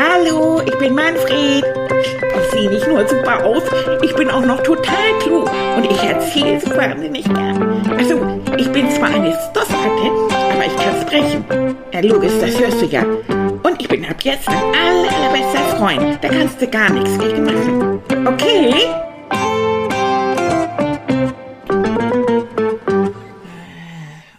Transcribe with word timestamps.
Hallo, 0.00 0.62
ich 0.64 0.78
bin 0.78 0.94
Manfred. 0.94 1.64
Ich 2.00 2.50
sehe 2.52 2.70
nicht 2.70 2.86
nur 2.86 3.04
super 3.08 3.44
aus, 3.44 3.64
ich 4.00 4.14
bin 4.14 4.30
auch 4.30 4.44
noch 4.44 4.62
total 4.62 5.18
klug 5.20 5.50
und 5.76 5.90
ich 5.90 6.00
erzähle 6.00 6.60
so 6.60 6.70
wahnsinnig 6.76 7.24
gern. 7.24 7.82
Also, 7.98 8.40
ich 8.56 8.70
bin 8.70 8.88
zwar 8.92 9.08
eine 9.08 9.36
Stoffratte, 9.50 10.12
aber 10.52 10.66
ich 10.66 10.76
kann 10.76 11.00
sprechen. 11.02 11.44
Ja, 11.92 11.98
logisch, 11.98 12.32
das 12.40 12.60
hörst 12.60 12.80
du 12.80 12.86
ja. 12.86 13.02
Und 13.02 13.80
ich 13.80 13.88
bin 13.88 14.04
ab 14.04 14.22
jetzt 14.22 14.46
dein 14.46 14.62
aller, 14.62 15.10
allerbester 15.16 15.76
Freund. 15.76 16.22
Da 16.22 16.28
kannst 16.28 16.62
du 16.62 16.68
gar 16.68 16.90
nichts 16.90 17.18
gegen 17.18 17.44
machen. 17.44 18.00
Okay? 18.24 18.74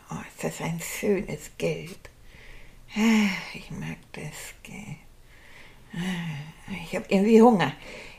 Oh, 0.10 0.22
ist 0.26 0.42
das 0.42 0.62
ein 0.62 0.80
schönes 0.80 1.52
Gelb. 1.58 2.00
Ich 3.54 3.70
mag 3.72 3.98
das 4.14 4.54
Gelb. 4.64 4.99
Ich 6.84 6.96
habe 6.96 7.06
irgendwie 7.10 7.42
Hunger. 7.42 7.74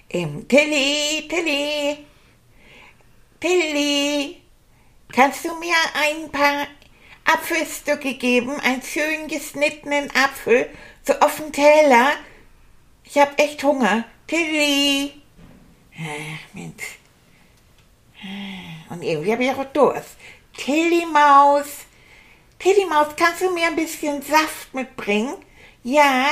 Ähm, 0.09 0.47
Tilly, 0.49 1.29
Tilly, 1.29 1.99
Tilly, 3.39 4.43
kannst 5.13 5.45
du 5.45 5.55
mir 5.55 5.75
ein 5.95 6.31
paar 6.33 6.67
Apfelstücke 7.25 8.15
geben? 8.15 8.59
Einen 8.61 8.83
schön 8.83 9.29
geschnittenen 9.29 10.11
Apfel, 10.11 10.69
so 11.05 11.15
auf 11.15 11.37
dem 11.37 11.53
Teller? 11.53 12.13
Ich 13.05 13.19
habe 13.19 13.39
echt 13.39 13.63
Hunger. 13.63 14.05
Tilly. 14.27 15.13
Ach, 15.97 16.55
Mensch. 16.55 16.99
Und 18.91 19.03
irgendwie 19.03 19.33
habe 19.33 19.45
ich 19.45 19.51
auch 19.53 19.65
Durst. 19.65 20.17
Tilly 20.57 21.07
Maus. 21.07 21.87
Tilly 22.59 22.85
Maus, 22.85 23.09
kannst 23.17 23.41
du 23.41 23.51
mir 23.51 23.69
ein 23.69 23.77
bisschen 23.77 24.21
Saft 24.23 24.75
mitbringen? 24.75 25.35
Ja, 25.83 26.29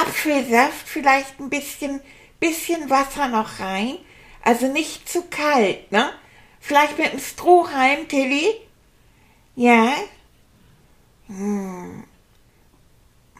Apfelsaft, 0.00 0.86
vielleicht 0.86 1.40
ein 1.40 1.50
bisschen, 1.50 2.00
bisschen 2.40 2.88
Wasser 2.90 3.28
noch 3.28 3.60
rein. 3.60 3.98
Also 4.42 4.66
nicht 4.66 5.08
zu 5.08 5.22
kalt, 5.28 5.90
ne? 5.92 6.10
Vielleicht 6.60 6.98
mit 6.98 7.10
einem 7.10 7.20
Strohhalm, 7.20 8.08
Tilly? 8.08 8.54
Ja? 9.56 9.92
Hm. 11.26 12.04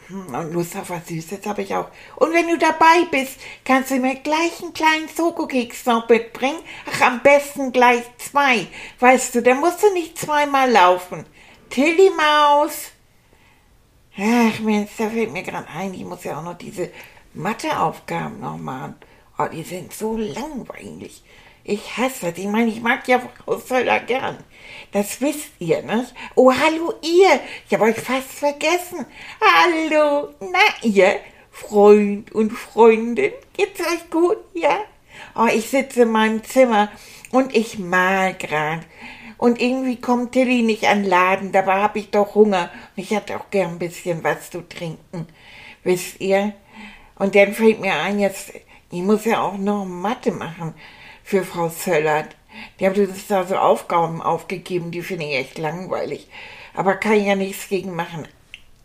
Hm, 0.09 0.35
Und 0.35 0.53
Lust 0.53 0.77
auf 0.77 0.91
was 0.91 1.07
Süßes 1.07 1.47
habe 1.47 1.63
ich 1.63 1.75
auch. 1.75 1.89
Und 2.17 2.33
wenn 2.33 2.49
du 2.49 2.57
dabei 2.59 3.05
bist, 3.11 3.39
kannst 3.65 3.91
du 3.91 3.97
mir 3.97 4.17
gleich 4.17 4.61
einen 4.63 4.73
kleinen 4.73 5.09
Schokokeks 5.15 5.85
noch 5.87 6.09
mitbringen. 6.09 6.61
Ach, 6.91 7.01
am 7.03 7.21
besten 7.23 7.73
gleich 7.73 8.05
zwei. 8.19 8.67
Weißt 9.01 9.35
du, 9.35 9.43
da 9.43 9.55
musst 9.55 9.83
du 9.83 9.93
nicht 9.93 10.19
zweimal 10.19 10.71
laufen. 10.71 11.27
Tilly 11.71 12.11
Maus. 12.11 12.93
Ach 14.21 14.59
Mensch, 14.59 14.91
da 14.99 15.09
fällt 15.09 15.33
mir 15.33 15.45
gerade 15.45 15.69
ein, 15.69 15.95
ich 15.95 16.05
muss 16.05 16.25
ja 16.25 16.39
auch 16.39 16.43
noch 16.43 16.59
diese 16.59 16.91
Matheaufgaben 17.35 18.41
noch 18.41 18.59
machen. 18.59 18.97
Oh, 19.39 19.47
die 19.47 19.63
sind 19.63 19.93
so 19.93 20.17
langweilig. 20.17 21.23
Ich 21.63 21.97
hasse 21.97 22.31
das. 22.31 22.39
Ich 22.39 22.49
meine, 22.49 22.69
ich 22.69 22.81
mag 22.81 23.07
ja 23.07 23.21
Frau 23.21 23.59
Söller 23.59 24.01
gern. 24.01 24.39
Das 24.91 25.21
wisst 25.21 25.53
ihr, 25.61 25.83
ne? 25.83 26.05
Oh, 26.35 26.53
hallo 26.53 26.95
ihr. 27.03 27.39
Ich 27.67 27.75
habe 27.75 27.85
euch 27.85 28.01
fast 28.01 28.33
vergessen. 28.33 29.07
Hallo. 29.41 30.31
Na, 30.41 30.59
ihr? 30.83 31.21
Freund 31.53 32.33
und 32.33 32.51
Freundin. 32.51 33.33
Geht's 33.57 33.81
euch 33.81 34.11
gut, 34.11 34.39
ja? 34.53 34.79
Oh, 35.37 35.47
ich 35.47 35.71
sitze 35.71 36.03
in 36.03 36.11
meinem 36.11 36.43
Zimmer 36.43 36.91
und 37.31 37.55
ich 37.55 37.79
mal 37.79 38.35
grad. 38.35 38.81
Und 39.39 39.61
irgendwie 39.61 40.01
kommt 40.01 40.33
Tilly 40.33 40.63
nicht 40.63 40.85
an 40.85 41.03
den 41.03 41.11
Laden. 41.11 41.53
Dabei 41.53 41.81
habe 41.81 42.01
ich 42.01 42.11
doch 42.11 42.35
Hunger. 42.35 42.71
Und 42.97 43.03
ich 43.03 43.13
hätte 43.13 43.37
auch 43.39 43.51
gern 43.51 43.73
ein 43.73 43.79
bisschen 43.79 44.23
was 44.25 44.51
zu 44.51 44.69
trinken. 44.69 45.27
Wisst 45.85 46.21
ihr? 46.21 46.53
Und 47.17 47.35
dann 47.35 47.55
fällt 47.55 47.81
mir 47.81 47.95
ein, 47.95 48.19
jetzt, 48.19 48.53
ich 48.91 49.03
muss 49.03 49.25
ja 49.25 49.41
auch 49.41 49.57
noch 49.57 49.85
Mathe 49.85 50.33
machen 50.33 50.75
für 51.23 51.45
Frau 51.45 51.69
Söllert. 51.69 52.37
Die 52.79 52.87
hat 52.87 52.99
uns 52.99 53.27
da 53.29 53.45
so 53.45 53.57
Aufgaben 53.57 54.23
aufgegeben, 54.23 54.91
die 54.91 55.03
finde 55.03 55.27
ich 55.27 55.35
echt 55.35 55.59
langweilig. 55.59 56.29
Aber 56.75 56.95
kann 56.95 57.15
ich 57.15 57.27
ja 57.27 57.35
nichts 57.35 57.69
gegen 57.69 57.95
machen. 57.95 58.27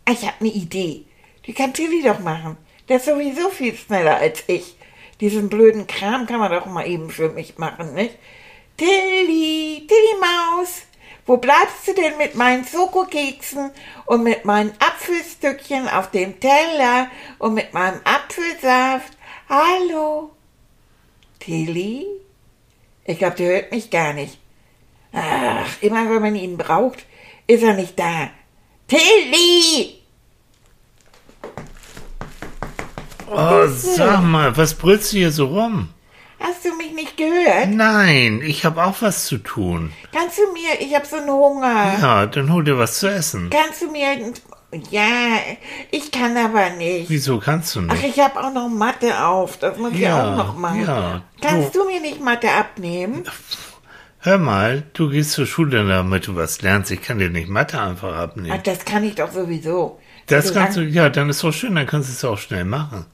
Ah, 0.04 0.12
ich 0.12 0.22
habe 0.22 0.36
eine 0.40 0.50
Idee. 0.50 1.04
Die 1.46 1.52
kann 1.52 1.72
Tilly 1.72 2.02
doch 2.02 2.20
machen. 2.20 2.56
Der 2.88 2.98
ist 2.98 3.06
sowieso 3.06 3.48
viel 3.48 3.74
schneller 3.74 4.16
als 4.16 4.44
ich. 4.46 4.76
Diesen 5.20 5.48
blöden 5.48 5.86
Kram 5.86 6.26
kann 6.26 6.40
man 6.40 6.52
doch 6.52 6.66
mal 6.66 6.86
eben 6.86 7.10
für 7.10 7.30
mich 7.30 7.56
machen, 7.58 7.94
nicht? 7.94 8.16
Tilly, 8.76 9.86
Tilly 9.86 10.20
Maus, 10.20 10.82
wo 11.26 11.36
bleibst 11.36 11.86
du 11.86 11.94
denn 11.94 12.16
mit 12.18 12.34
meinen 12.34 12.64
Schokokeksen 12.64 13.70
und 14.06 14.24
mit 14.24 14.44
meinen 14.44 14.72
Apfelstückchen 14.80 15.88
auf 15.88 16.10
dem 16.10 16.40
Teller 16.40 17.08
und 17.38 17.54
mit 17.54 17.72
meinem 17.72 18.00
Apfelsaft? 18.02 19.16
Hallo? 19.48 20.32
Tilly? 21.38 22.06
Ich 23.04 23.18
glaube, 23.18 23.36
der 23.36 23.48
hört 23.48 23.70
mich 23.70 23.90
gar 23.90 24.12
nicht. 24.12 24.38
Ach, 25.12 25.70
immer 25.80 26.10
wenn 26.10 26.22
man 26.22 26.34
ihn 26.34 26.56
braucht, 26.56 27.06
ist 27.46 27.62
er 27.62 27.74
nicht 27.74 27.96
da. 27.96 28.30
Tilly! 28.88 30.00
Oh, 33.30 33.66
sag 33.68 34.22
mal, 34.22 34.56
was 34.56 34.74
brüllst 34.74 35.12
du 35.12 35.18
hier 35.18 35.30
so 35.30 35.46
rum? 35.46 35.93
Hast 36.46 36.64
du 36.64 36.74
mich 36.76 36.92
nicht 36.92 37.16
gehört? 37.16 37.70
Nein, 37.70 38.42
ich 38.44 38.64
habe 38.66 38.84
auch 38.84 38.96
was 39.00 39.24
zu 39.24 39.38
tun. 39.38 39.92
Kannst 40.12 40.36
du 40.38 40.52
mir, 40.52 40.78
ich 40.80 40.94
habe 40.94 41.06
so 41.06 41.16
einen 41.16 41.30
Hunger. 41.30 41.94
Ja, 42.00 42.26
dann 42.26 42.52
hol 42.52 42.62
dir 42.64 42.78
was 42.78 42.98
zu 42.98 43.08
essen. 43.08 43.48
Kannst 43.50 43.80
du 43.80 43.90
mir, 43.90 44.08
ja, 44.90 45.38
ich 45.90 46.10
kann 46.10 46.36
aber 46.36 46.70
nicht. 46.70 47.08
Wieso 47.08 47.38
kannst 47.38 47.74
du 47.76 47.80
Ach, 47.88 47.94
nicht? 47.94 48.04
ich 48.04 48.20
habe 48.22 48.38
auch 48.44 48.52
noch 48.52 48.68
Mathe 48.68 49.24
auf, 49.24 49.56
das 49.56 49.78
muss 49.78 49.92
ich 49.92 50.00
Ja, 50.00 50.32
auch 50.32 50.36
noch 50.36 50.56
machen. 50.58 50.84
ja, 50.84 51.22
Kannst 51.40 51.74
du 51.74 51.84
mir 51.86 52.00
nicht 52.00 52.20
Mathe 52.20 52.50
abnehmen? 52.50 53.24
Hör 54.18 54.38
mal, 54.38 54.82
du 54.94 55.10
gehst 55.10 55.32
zur 55.32 55.46
Schule, 55.46 55.86
damit 55.86 56.26
du 56.26 56.34
was 56.36 56.60
lernst. 56.62 56.90
Ich 56.90 57.02
kann 57.02 57.18
dir 57.18 57.30
nicht 57.30 57.48
Mathe 57.48 57.80
einfach 57.80 58.12
Ach, 58.16 58.20
abnehmen. 58.22 58.60
das 58.64 58.84
kann 58.84 59.04
ich 59.04 59.14
doch 59.14 59.30
sowieso. 59.32 59.98
Das 60.26 60.46
Also 60.46 60.54
kannst 60.58 60.76
du, 60.76 60.82
ja, 60.82 61.08
dann 61.10 61.28
ist 61.30 61.42
doch 61.44 61.52
schön, 61.52 61.74
dann 61.74 61.86
kannst 61.86 62.08
du 62.08 62.12
es 62.14 62.24
auch 62.24 62.38
schnell 62.38 62.64
machen. 62.64 63.06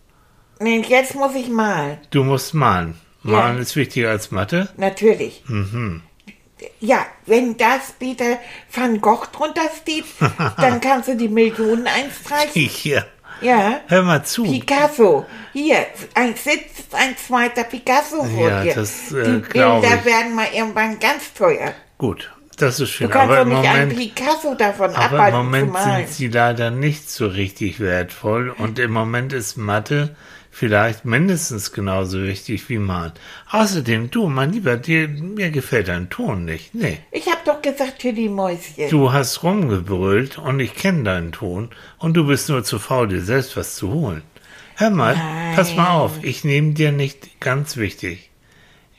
Nee, 0.60 0.82
jetzt 0.88 1.14
muss 1.14 1.34
ich 1.34 1.48
malen. 1.48 1.98
Du 2.10 2.22
musst 2.24 2.54
malen. 2.54 2.94
Malen 3.22 3.56
Ja. 3.56 3.62
ist 3.62 3.76
wichtiger 3.76 4.10
als 4.10 4.31
Mathe. 4.31 4.69
Natürlich. 4.76 5.42
Mhm. 5.47 6.03
Ja, 6.78 7.06
wenn 7.26 7.56
das 7.56 7.92
Peter 7.98 8.38
van 8.72 9.00
Gogh 9.00 9.26
drunter 9.32 9.62
steht, 9.81 10.04
dann 10.58 10.81
kannst 10.81 11.08
du 11.08 11.16
die 11.16 11.28
Millionen 11.28 11.86
einstreichen. 11.86 12.53
Hier, 12.62 13.06
Ja. 13.41 13.81
hör 13.88 14.03
mal 14.03 14.25
zu. 14.25 14.44
Picasso. 14.44 15.25
Hier, 15.54 15.86
ein 16.14 16.34
sitzt 16.34 16.94
ein 16.94 17.16
zweiter 17.16 17.64
Picasso 17.64 18.25
vor 18.25 18.48
Ja, 18.48 18.62
dir. 18.62 18.75
das, 18.75 19.10
äh, 19.12 19.25
die 19.25 19.38
Bilder 19.38 20.04
werden 20.04 20.34
mal 20.34 20.48
irgendwann 20.52 20.98
ganz 21.00 21.32
teuer. 21.32 21.72
Gut, 21.97 22.31
das 22.58 22.75
ist 22.75 22.81
Du 22.81 22.87
schön. 22.87 23.10
kannst 23.10 23.25
Aber 23.32 23.37
doch 23.37 23.42
im 23.42 23.48
nicht 23.60 23.69
einen 23.70 23.88
Moment, 23.88 24.14
Picasso 24.14 24.54
davon 24.54 24.91
aber 24.91 24.97
im 24.97 25.14
abhalten 25.14 25.38
zu 25.38 25.44
Moment 25.44 25.78
sind 25.78 26.08
sie 26.10 26.28
leider 26.28 26.70
nicht 26.70 27.10
so 27.10 27.26
richtig 27.26 27.81
wertvoll. 27.81 28.50
Und 28.50 28.78
im 28.78 28.91
Moment 28.92 29.32
ist 29.32 29.56
Mathe 29.56 30.14
vielleicht 30.50 31.05
mindestens 31.05 31.72
genauso 31.72 32.22
wichtig 32.22 32.69
wie 32.69 32.78
Malen. 32.78 33.12
Außerdem, 33.50 34.11
du, 34.11 34.28
mein 34.28 34.53
Lieber, 34.53 34.77
dir, 34.77 35.09
mir 35.09 35.50
gefällt 35.50 35.88
dein 35.88 36.11
Ton 36.11 36.44
nicht. 36.44 36.75
Nee. 36.75 36.99
Ich 37.12 37.27
hab 37.28 37.44
doch 37.44 37.62
gesagt, 37.62 38.00
Tilly 38.00 38.28
Mäuschen. 38.28 38.91
Du 38.91 39.12
hast 39.12 39.43
rumgebrüllt 39.43 40.38
und 40.38 40.61
ich 40.61 40.75
kenne 40.75 41.05
deinen 41.05 41.33
Ton 41.33 41.71
und 41.99 42.15
du 42.15 42.27
bist 42.27 42.49
nur 42.49 42.65
zu 42.65 42.78
faul, 42.78 43.09
dir 43.09 43.22
selbst 43.22 43.56
was 43.56 43.77
zu 43.77 43.93
holen. 43.93 44.22
Hör 44.77 44.91
mal, 44.91 45.15
Nein. 45.15 45.55
pass 45.56 45.77
mal 45.77 45.91
auf, 45.91 46.22
ich 46.22 46.44
nehme 46.44 46.72
dir 46.72 46.91
nicht 46.91 47.41
ganz 47.41 47.77
wichtig. 47.77 48.31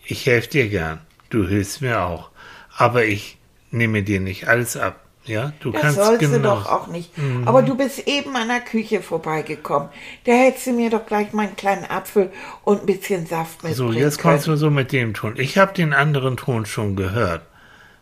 Ich 0.05 0.25
helfe 0.25 0.49
dir 0.49 0.69
gern, 0.69 0.99
du 1.29 1.47
hilfst 1.47 1.81
mir 1.81 2.01
auch, 2.01 2.29
aber 2.75 3.05
ich 3.05 3.37
nehme 3.71 4.03
dir 4.03 4.19
nicht 4.19 4.47
alles 4.47 4.77
ab. 4.77 5.05
Ja, 5.25 5.53
du 5.59 5.71
das 5.71 5.81
kannst 5.81 5.97
sollst 5.97 6.19
genau. 6.19 6.37
du 6.37 6.39
doch 6.41 6.65
auch 6.67 6.87
nicht. 6.87 7.11
Aber 7.45 7.61
du 7.61 7.75
bist 7.75 8.07
eben 8.07 8.35
an 8.35 8.47
der 8.47 8.61
Küche 8.61 9.01
vorbeigekommen. 9.03 9.89
Da 10.25 10.31
hättest 10.31 10.67
du 10.67 10.71
mir 10.71 10.89
doch 10.89 11.05
gleich 11.05 11.31
mal 11.31 11.45
einen 11.47 11.55
kleinen 11.55 11.85
Apfel 11.85 12.31
und 12.63 12.81
ein 12.81 12.85
bisschen 12.87 13.27
Saft 13.27 13.61
So, 13.61 13.67
mitbringen 13.67 13.93
jetzt 14.03 14.19
kommst 14.19 14.47
du 14.47 14.55
so 14.55 14.71
mit 14.71 14.91
dem 14.91 15.13
Ton. 15.13 15.35
Ich 15.37 15.57
habe 15.59 15.73
den 15.73 15.93
anderen 15.93 16.37
Ton 16.37 16.65
schon 16.65 16.95
gehört. 16.95 17.43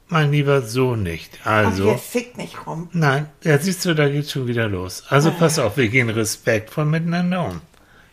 Mein 0.08 0.32
Lieber, 0.32 0.62
so 0.64 0.96
nicht. 0.96 1.38
Ach, 1.44 1.66
Also, 1.68 1.90
jetzt 1.92 2.10
fick 2.10 2.38
nicht 2.38 2.66
rum. 2.66 2.90
nein, 2.94 3.28
ja, 3.44 3.58
siehst 3.60 3.86
du, 3.86 3.94
da 3.94 4.08
geht's 4.10 4.32
schon 4.32 4.48
wieder 4.48 4.68
los. 4.68 5.04
Ah. 5.10 5.16
Also 5.16 5.32
pass 5.32 5.60
auf, 5.60 5.78
wir 5.78 5.90
gehen 5.90 6.10
respektvoll 6.10 6.86
miteinander 6.86 7.46
um. 7.46 7.62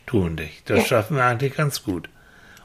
Du 0.05 0.25
und 0.25 0.39
ich. 0.41 0.63
Das 0.67 0.81
Ja. 0.81 0.85
schaffen 0.85 1.17
wir 1.17 1.25
eigentlich 1.25 1.55
ganz 1.57 1.85
gut. 1.85 2.09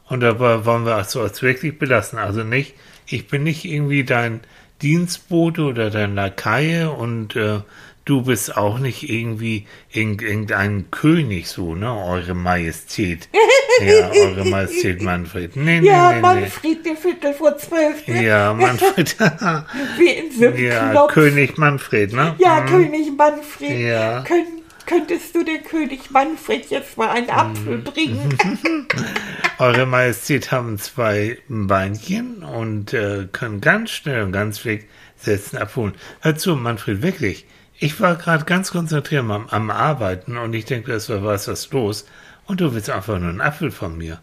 Und 0.09 0.19
dabei 0.19 0.65
wollen 0.65 0.85
wir 0.85 0.97
es 0.97 1.15
uns 1.15 1.41
wirklich 1.41 1.79
belassen. 1.79 2.19
Also 2.19 2.43
nicht, 2.43 2.73
ich 3.05 3.27
bin 3.29 3.43
nicht 3.43 3.63
irgendwie 3.63 4.03
dein 4.03 4.41
Dienstbote 4.81 5.63
oder 5.63 5.89
dein 5.89 6.15
Lakaie 6.15 6.85
und 6.89 7.35
äh, 7.35 7.59
du 8.05 8.23
bist 8.23 8.57
auch 8.57 8.79
nicht 8.79 9.09
irgendwie 9.09 9.67
irgend, 9.91 10.21
irgendein 10.21 10.89
König 10.91 11.47
so, 11.47 11.75
ne? 11.75 11.93
Eure 11.93 12.33
Majestät. 12.33 13.29
ja, 13.85 14.09
Eure 14.09 14.45
Majestät 14.45 15.01
Manfred. 15.01 15.55
Nee, 15.55 15.81
nee, 15.81 15.87
Ja, 15.87 16.11
nee. 16.13 16.19
Manfred, 16.21 16.85
der 16.85 16.95
Viertel 16.95 17.33
vor 17.33 17.57
zwölf. 17.57 18.07
ne? 18.07 18.23
Ja, 18.25 18.53
Manfred. 18.53 19.15
Wie 19.97 20.09
in 20.09 20.31
so 20.31 20.45
ja, 20.45 20.89
Knopf. 20.91 21.13
König 21.13 21.57
Manfred, 21.57 22.13
ne? 22.13 22.35
Ja, 22.39 22.61
Mhm. 22.61 22.65
König 22.67 23.11
Manfred. 23.17 23.79
Ja. 23.79 24.21
Kön 24.23 24.45
könntest 24.91 25.33
du 25.35 25.43
den 25.43 25.63
König 25.63 26.11
Manfred 26.11 26.69
jetzt 26.69 26.97
mal 26.97 27.09
einen 27.09 27.29
Apfel 27.29 27.77
Mhm. 27.77 27.83
bringen? 27.85 28.37
Eure 29.57 29.85
Majestät 29.85 30.51
haben 30.51 30.77
zwei 30.79 31.37
Beinchen 31.47 32.43
und 32.43 32.93
äh, 32.93 33.27
können 33.31 33.61
ganz 33.61 33.91
schnell 33.91 34.23
und 34.23 34.31
ganz 34.31 34.65
weg 34.65 34.89
setzen, 35.15 35.57
abholen. 35.57 35.93
Hör 36.21 36.35
zu, 36.35 36.55
Manfred, 36.55 37.01
wirklich. 37.01 37.45
Ich 37.79 37.99
war 38.01 38.15
gerade 38.15 38.45
ganz 38.45 38.71
konzentriert 38.71 39.21
am, 39.21 39.47
am 39.47 39.69
Arbeiten 39.71 40.37
und 40.37 40.53
ich 40.53 40.65
denke, 40.65 40.91
es 40.93 41.09
war 41.09 41.23
was, 41.23 41.47
was 41.47 41.71
los. 41.71 42.05
Und 42.47 42.59
du 42.59 42.73
willst 42.73 42.89
einfach 42.89 43.17
nur 43.19 43.29
einen 43.29 43.41
Apfel 43.41 43.71
von 43.71 43.97
mir. 43.97 44.19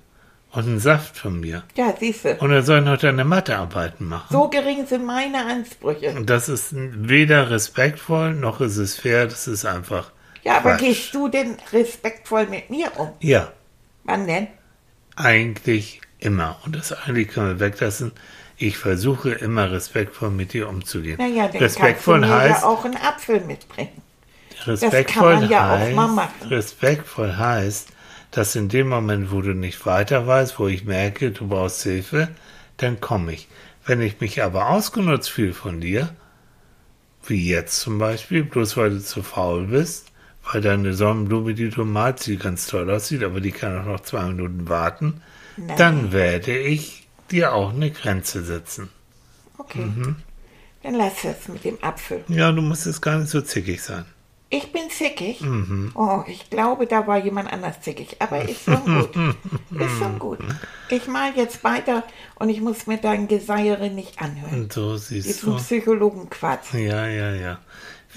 Und 0.50 0.66
einen 0.66 0.78
Saft 0.80 1.16
von 1.16 1.40
mir. 1.40 1.62
Ja, 1.76 1.94
siehst 1.98 2.24
du, 2.24 2.34
Und 2.36 2.50
er 2.50 2.62
soll 2.62 2.80
noch 2.80 2.98
deine 2.98 3.24
Mathearbeiten 3.24 4.08
machen. 4.08 4.26
so 4.30 4.48
gering 4.48 4.86
sind 4.86 5.04
meine 5.06 5.44
Ansprüche. 5.46 6.10
Und 6.16 6.28
das 6.30 6.48
ist 6.48 6.68
weder 6.72 7.50
respektvoll, 7.50 8.34
noch 8.34 8.60
ist 8.60 8.76
es 8.78 8.96
fair, 8.98 9.26
das 9.26 9.46
ist 9.46 9.64
einfach. 9.66 10.10
Ja, 10.48 10.56
aber 10.56 10.70
Quatsch. 10.72 10.80
gehst 10.80 11.14
du 11.14 11.28
denn 11.28 11.56
respektvoll 11.72 12.46
mit 12.46 12.70
mir 12.70 12.90
um? 12.98 13.12
Ja, 13.20 13.52
Wann 14.04 14.26
denn? 14.26 14.48
eigentlich 15.16 16.00
immer. 16.18 16.58
Und 16.64 16.74
das 16.74 16.92
eigentlich 16.92 17.28
können 17.28 17.48
wir 17.48 17.60
weglassen. 17.60 18.12
Ich 18.56 18.78
versuche 18.78 19.30
immer 19.30 19.70
respektvoll 19.70 20.30
mit 20.30 20.52
dir 20.52 20.68
umzugehen. 20.68 21.18
Naja, 21.18 21.48
dann 21.48 21.56
respektvoll 21.58 22.20
kannst 22.20 22.30
du 22.30 22.34
mir 22.34 22.40
heißt, 22.42 22.62
ja 22.62 22.68
auch 22.68 22.84
einen 22.84 22.96
Apfel 22.96 23.40
mitbringen. 23.40 24.02
respektvoll 24.64 25.32
kann 25.32 25.40
man 25.42 25.50
ja 25.50 25.74
auch 25.74 25.90
mal 25.94 26.08
machen. 26.08 26.48
respektvoll 26.48 27.36
heißt, 27.36 27.90
dass 28.30 28.56
in 28.56 28.68
dem 28.68 28.88
Moment, 28.88 29.30
wo 29.30 29.42
du 29.42 29.54
nicht 29.54 29.84
weiter 29.86 30.26
weißt, 30.26 30.58
wo 30.58 30.66
ich 30.68 30.84
merke, 30.84 31.30
du 31.30 31.48
brauchst 31.48 31.82
Hilfe, 31.82 32.28
dann 32.78 33.00
komme 33.00 33.32
ich. 33.32 33.48
Wenn 33.84 34.00
ich 34.02 34.20
mich 34.20 34.42
aber 34.42 34.70
ausgenutzt 34.70 35.30
fühle 35.30 35.54
von 35.54 35.80
dir, 35.80 36.14
wie 37.26 37.48
jetzt 37.48 37.80
zum 37.80 37.98
Beispiel, 37.98 38.44
bloß 38.44 38.76
weil 38.76 38.90
du 38.90 39.02
zu 39.02 39.22
faul 39.22 39.66
bist, 39.66 40.07
weil 40.52 40.60
deine 40.60 40.94
Sonnenblume, 40.94 41.54
die 41.54 41.70
die 41.70 42.36
ganz 42.36 42.66
toll 42.66 42.90
aussieht, 42.90 43.22
aber 43.22 43.40
die 43.40 43.52
kann 43.52 43.78
auch 43.80 43.84
noch 43.84 44.00
zwei 44.00 44.24
Minuten 44.24 44.68
warten, 44.68 45.20
Nein. 45.56 45.76
dann 45.76 46.12
werde 46.12 46.56
ich 46.58 47.06
dir 47.30 47.52
auch 47.52 47.72
eine 47.72 47.90
Grenze 47.90 48.42
setzen. 48.42 48.88
Okay. 49.58 49.80
Mhm. 49.80 50.16
Dann 50.82 50.94
lass 50.94 51.24
es 51.24 51.48
mit 51.48 51.64
dem 51.64 51.82
Apfel. 51.82 52.24
Ja, 52.28 52.52
du 52.52 52.62
musst 52.62 52.86
jetzt 52.86 53.02
gar 53.02 53.18
nicht 53.18 53.30
so 53.30 53.40
zickig 53.40 53.82
sein. 53.82 54.04
Ich 54.50 54.72
bin 54.72 54.88
zickig. 54.88 55.42
Mhm. 55.42 55.92
Oh, 55.94 56.22
ich 56.26 56.48
glaube, 56.48 56.86
da 56.86 57.06
war 57.06 57.18
jemand 57.18 57.52
anders 57.52 57.82
zickig. 57.82 58.16
Aber 58.20 58.48
ist 58.48 58.64
schon 58.64 58.82
gut. 58.84 59.14
ist 59.78 59.98
schon 59.98 60.18
gut. 60.18 60.38
Ich 60.88 61.06
mal 61.06 61.32
jetzt 61.36 61.64
weiter 61.64 62.02
und 62.36 62.48
ich 62.48 62.62
muss 62.62 62.86
mir 62.86 62.96
dein 62.96 63.28
Geseiere 63.28 63.90
nicht 63.90 64.22
anhören. 64.22 64.62
Und 64.62 64.72
so 64.72 64.96
siehst 64.96 65.28
Diesen 65.28 65.52
du. 65.52 65.56
Psychologenquatsch. 65.58 66.72
Ja, 66.72 67.06
ja, 67.06 67.34
ja. 67.34 67.58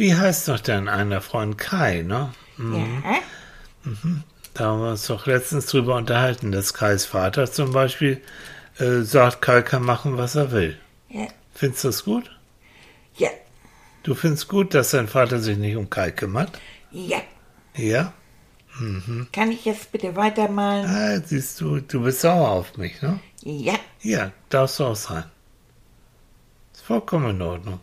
Wie 0.02 0.16
heißt 0.16 0.48
doch 0.48 0.60
dein 0.60 0.88
einer 0.88 1.22
Freund 1.22 1.60
Kai, 1.60 2.02
ne? 2.02 2.34
Ja. 2.58 3.20
Da 4.56 4.66
haben 4.66 4.82
wir 4.82 4.90
uns 4.90 5.06
doch 5.06 5.28
letztens 5.28 5.68
drüber 5.68 5.96
unterhalten, 5.96 6.52
dass 6.52 6.74
Kais 6.74 7.06
Vater 7.06 7.52
zum 7.52 7.72
Beispiel 7.72 8.20
äh, 8.80 9.02
sagt, 9.02 9.44
Kai 9.44 9.62
kann 9.62 9.84
machen, 9.84 10.18
was 10.18 10.34
er 10.34 10.52
will. 10.52 10.76
Ja. 11.10 11.28
Findest 11.54 11.84
du 11.84 11.88
das 11.90 12.04
gut? 12.04 12.36
Ja. 13.16 13.30
Du 14.02 14.16
findest 14.16 14.48
gut, 14.48 14.74
dass 14.74 14.90
dein 14.90 15.08
Vater 15.08 15.38
sich 15.38 15.60
nicht 15.60 15.76
um 15.76 15.88
Kai 15.88 16.10
kümmert? 16.10 16.60
Ja. 16.90 17.22
Ja? 17.76 18.12
Kann 19.32 19.52
ich 19.52 19.66
jetzt 19.66 19.92
bitte 19.92 20.16
weitermalen? 20.16 20.88
Ah, 20.88 21.22
siehst 21.24 21.62
du, 21.62 21.80
du 21.80 22.02
bist 22.02 22.22
sauer 22.22 22.50
auf 22.50 22.76
mich, 22.76 23.04
ne? 23.04 23.20
Ja. 23.44 23.76
Ja, 24.02 24.32
darfst 24.50 24.80
du 24.80 24.86
auch 24.86 24.96
sein. 24.96 25.26
Ist 26.74 26.82
vollkommen 26.82 27.36
in 27.36 27.42
Ordnung. 27.44 27.80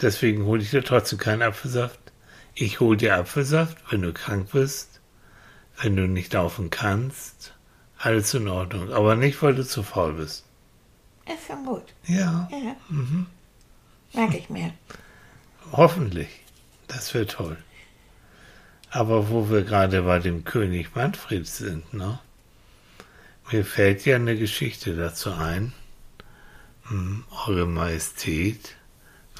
Deswegen 0.00 0.44
hole 0.44 0.62
ich 0.62 0.70
dir 0.70 0.82
trotzdem 0.84 1.18
keinen 1.18 1.42
Apfelsaft. 1.42 1.98
Ich 2.54 2.80
hole 2.80 2.96
dir 2.96 3.16
Apfelsaft, 3.16 3.76
wenn 3.90 4.02
du 4.02 4.12
krank 4.12 4.50
bist, 4.52 5.00
wenn 5.80 5.96
du 5.96 6.06
nicht 6.06 6.32
laufen 6.32 6.70
kannst. 6.70 7.54
Alles 7.98 8.34
in 8.34 8.48
Ordnung. 8.48 8.92
Aber 8.92 9.16
nicht, 9.16 9.40
weil 9.42 9.54
du 9.54 9.64
zu 9.64 9.82
faul 9.82 10.14
bist. 10.14 10.44
Ist 11.26 11.46
schon 11.46 11.64
gut. 11.64 11.94
Ja, 12.06 12.48
Ja. 12.50 12.76
Mhm. 12.88 13.26
Merke 14.12 14.36
ich 14.38 14.50
mir. 14.50 14.72
hoffentlich. 15.72 16.28
Das 16.86 17.14
wird 17.14 17.32
toll. 17.32 17.56
Aber 18.90 19.28
wo 19.30 19.50
wir 19.50 19.62
gerade 19.62 20.02
bei 20.02 20.20
dem 20.20 20.44
König 20.44 20.94
Manfred 20.94 21.46
sind, 21.48 21.92
ne? 21.94 22.20
Mir 23.50 23.64
fällt 23.64 24.04
ja 24.04 24.16
eine 24.16 24.36
Geschichte 24.36 24.94
dazu 24.94 25.32
ein. 25.32 25.72
Hm, 26.88 27.24
Eure 27.46 27.66
Majestät, 27.66 28.76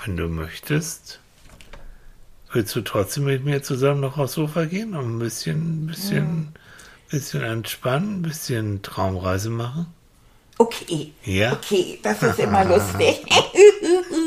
wenn 0.03 0.17
du 0.17 0.29
möchtest, 0.29 1.21
willst 2.53 2.75
du 2.77 2.81
trotzdem 2.83 3.25
mit 3.25 3.45
mir 3.45 3.63
zusammen 3.63 4.01
noch 4.01 4.19
aufs 4.19 4.35
Sofa 4.35 4.65
gehen 4.65 4.95
und 4.95 5.17
ein 5.17 5.19
bisschen, 5.19 5.87
bisschen, 5.87 6.55
bisschen 7.11 7.43
entspannen, 7.43 8.19
ein 8.19 8.23
bisschen 8.23 8.83
Traumreise 8.83 9.51
machen? 9.51 9.87
Okay. 10.59 11.13
Ja? 11.25 11.53
Okay, 11.53 11.99
das 12.03 12.23
ist 12.23 12.39
immer 12.39 12.65
lustig. 12.65 13.25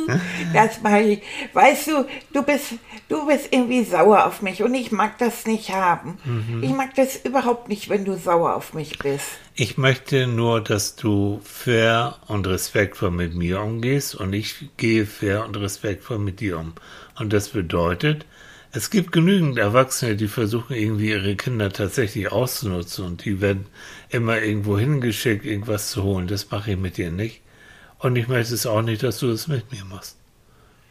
das 0.54 0.81
mache 0.81 1.01
ich. 1.01 1.21
Weißt 1.54 1.88
du, 1.88 2.06
du 2.33 2.44
bist, 2.44 2.74
du 3.09 3.27
bist 3.27 3.50
irgendwie 3.51 3.83
sauer 3.83 4.25
auf 4.25 4.42
mich 4.42 4.63
und 4.63 4.74
ich 4.74 4.92
mag 4.92 5.18
das 5.18 5.45
nicht 5.45 5.71
haben. 5.71 6.18
Mhm. 6.25 6.63
Ich 6.63 6.71
mag 6.71 6.95
das 6.95 7.18
überhaupt 7.18 7.69
nicht, 7.69 7.89
wenn 7.89 8.06
du 8.06 8.18
sauer 8.18 8.56
auf 8.56 8.74
mich 8.74 9.00
bist. 9.00 9.27
Ich 9.56 9.77
möchte 9.77 10.27
nur, 10.27 10.62
dass 10.62 10.95
du 10.95 11.42
fair 11.44 12.18
und 12.27 12.48
respektvoll 12.48 13.12
mit 13.12 13.36
mir 13.36 13.62
umgehst 13.62 14.15
und 14.15 14.33
ich 14.33 14.69
gehe 14.77 15.06
fair 15.06 15.45
und 15.45 15.57
respektvoll 15.57 16.19
mit 16.19 16.39
dir 16.39 16.59
um. 16.59 16.74
Und 17.15 17.33
das 17.33 17.50
bedeutet, 17.50 18.25
es 18.71 18.89
gibt 18.92 19.12
genügend 19.12 19.57
Erwachsene, 19.57 20.15
die 20.15 20.27
versuchen 20.27 20.75
irgendwie 20.75 21.09
ihre 21.09 21.36
Kinder 21.36 21.71
tatsächlich 21.71 22.31
auszunutzen 22.31 23.06
und 23.06 23.25
die 23.25 23.42
werden 23.42 23.65
immer 24.09 24.39
irgendwo 24.42 24.77
hingeschickt, 24.77 25.45
irgendwas 25.45 25.89
zu 25.89 26.04
holen. 26.04 26.27
Das 26.27 26.51
mache 26.51 26.71
ich 26.71 26.77
mit 26.77 26.98
dir 26.98 27.09
nicht. 27.09 27.42
Und 27.99 28.15
ich 28.15 28.27
möchte 28.27 28.53
es 28.53 28.65
auch 28.65 28.81
nicht, 28.81 29.03
dass 29.03 29.19
du 29.19 29.31
das 29.31 29.47
mit 29.47 29.71
mir 29.71 29.85
machst. 29.85 30.17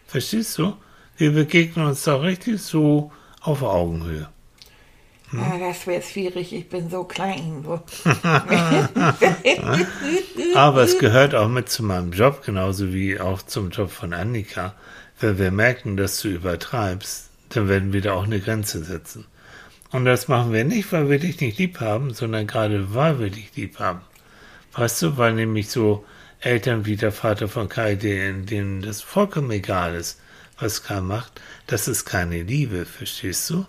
Verstehst 0.06 0.58
du? 0.58 0.76
Wir 1.17 1.32
begegnen 1.32 1.87
uns 1.87 2.05
da 2.05 2.17
richtig 2.17 2.61
so 2.61 3.12
auf 3.41 3.62
Augenhöhe. 3.62 4.29
Hm? 5.31 5.41
Ah, 5.41 5.58
das 5.58 5.87
wäre 5.87 6.03
schwierig, 6.03 6.53
ich 6.53 6.69
bin 6.69 6.91
so 6.91 7.05
klein. 7.05 7.64
So. 7.64 7.81
Aber 10.55 10.82
es 10.82 10.99
gehört 10.99 11.35
auch 11.35 11.49
mit 11.49 11.69
zu 11.69 11.82
meinem 11.82 12.12
Job, 12.12 12.43
genauso 12.44 12.93
wie 12.93 13.19
auch 13.19 13.43
zum 13.43 13.70
Job 13.70 13.91
von 13.91 14.12
Annika. 14.12 14.75
Wenn 15.19 15.38
wir 15.38 15.50
merken, 15.50 15.97
dass 15.97 16.20
du 16.20 16.29
übertreibst, 16.29 17.31
dann 17.49 17.69
werden 17.69 17.93
wir 17.93 18.03
da 18.03 18.12
auch 18.12 18.25
eine 18.25 18.41
Grenze 18.41 18.85
setzen. 18.85 19.25
Und 19.91 20.05
das 20.05 20.29
machen 20.29 20.53
wir 20.53 20.65
nicht, 20.65 20.93
weil 20.93 21.08
wir 21.08 21.19
dich 21.19 21.41
nicht 21.41 21.58
lieb 21.58 21.81
haben, 21.81 22.13
sondern 22.13 22.46
gerade 22.46 22.94
weil 22.94 23.19
wir 23.19 23.31
dich 23.31 23.56
lieb 23.56 23.79
haben. 23.79 24.03
Weißt 24.75 25.01
du, 25.03 25.17
weil 25.17 25.32
nämlich 25.32 25.70
so 25.70 26.05
Eltern 26.40 26.84
wie 26.86 26.96
der 26.96 27.12
Vater 27.12 27.48
von 27.48 27.69
Kai, 27.69 27.94
denen, 27.94 28.46
denen 28.46 28.82
das 28.82 29.02
vollkommen 29.02 29.50
egal 29.50 29.94
ist, 29.94 30.20
was 30.58 30.82
Kai 30.82 31.00
macht, 31.00 31.40
das 31.66 31.88
ist 31.88 32.05
keine 32.05 32.43
Liebe, 32.43 32.86
verstehst 32.86 33.48
du? 33.50 33.66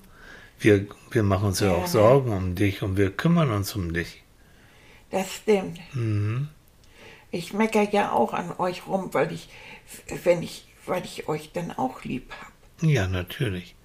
Wir, 0.60 0.86
wir 1.12 1.24
machen 1.24 1.48
uns 1.48 1.60
ja 1.60 1.68
Ja. 1.68 1.74
auch 1.76 1.88
Sorgen 1.88 2.32
um 2.34 2.56
dich 2.56 2.82
und 2.82 2.98
wir 2.98 3.12
kümmern 3.12 3.52
uns 3.52 3.76
um 3.76 3.94
dich. 3.94 4.24
Das 5.12 5.32
stimmt. 5.36 5.80
Mhm. 5.94 6.50
Ich 7.32 7.54
meckere 7.54 7.90
ja 7.92 8.12
auch 8.12 8.34
an 8.34 8.54
euch 8.58 8.88
rum, 8.88 9.10
weil 9.14 9.32
ich, 9.32 9.50
wenn 10.24 10.42
ich, 10.42 10.68
weil 10.86 11.04
ich 11.06 11.28
euch 11.28 11.52
dann 11.54 11.72
auch 11.72 12.04
lieb 12.04 12.32
habe. 12.34 12.92
Ja, 12.92 13.08
natürlich. 13.08 13.76